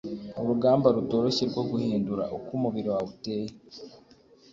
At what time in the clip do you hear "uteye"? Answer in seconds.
3.13-3.49